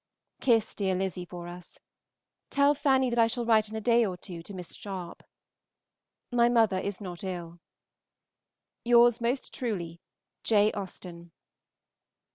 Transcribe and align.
Kiss 0.39 0.73
dear 0.73 0.95
Lizzy 0.95 1.25
for 1.25 1.47
us. 1.47 1.77
Tell 2.49 2.73
Fanny 2.73 3.11
that 3.11 3.19
I 3.19 3.27
shall 3.27 3.45
write 3.45 3.69
in 3.69 3.75
a 3.75 3.79
day 3.81 4.03
or 4.03 4.17
two 4.17 4.41
to 4.41 4.53
Miss 4.55 4.73
Sharpe. 4.73 5.21
My 6.31 6.49
mother 6.49 6.79
is 6.79 6.99
not 7.01 7.23
ill. 7.23 7.59
Yours 8.83 9.21
most 9.21 9.53
truly, 9.53 10.01
J. 10.43 10.71
AUSTEN. 10.71 11.31